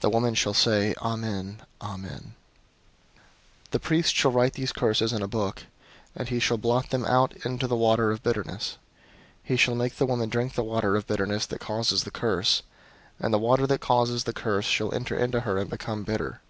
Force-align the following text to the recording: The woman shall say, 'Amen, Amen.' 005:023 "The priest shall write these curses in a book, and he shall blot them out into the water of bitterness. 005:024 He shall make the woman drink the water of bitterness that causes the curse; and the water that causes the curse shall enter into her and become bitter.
The 0.00 0.08
woman 0.08 0.32
shall 0.34 0.54
say, 0.54 0.94
'Amen, 1.02 1.60
Amen.' 1.82 2.34
005:023 3.66 3.70
"The 3.72 3.78
priest 3.78 4.14
shall 4.16 4.30
write 4.32 4.54
these 4.54 4.72
curses 4.72 5.12
in 5.12 5.20
a 5.22 5.28
book, 5.28 5.64
and 6.16 6.26
he 6.30 6.40
shall 6.40 6.56
blot 6.56 6.88
them 6.88 7.04
out 7.04 7.34
into 7.44 7.66
the 7.66 7.76
water 7.76 8.10
of 8.10 8.22
bitterness. 8.22 8.78
005:024 9.44 9.48
He 9.50 9.56
shall 9.58 9.74
make 9.74 9.96
the 9.96 10.06
woman 10.06 10.30
drink 10.30 10.54
the 10.54 10.64
water 10.64 10.96
of 10.96 11.06
bitterness 11.06 11.44
that 11.44 11.60
causes 11.60 12.04
the 12.04 12.10
curse; 12.10 12.62
and 13.18 13.34
the 13.34 13.38
water 13.38 13.66
that 13.66 13.82
causes 13.82 14.24
the 14.24 14.32
curse 14.32 14.64
shall 14.64 14.94
enter 14.94 15.14
into 15.14 15.40
her 15.40 15.58
and 15.58 15.68
become 15.68 16.04
bitter. 16.04 16.40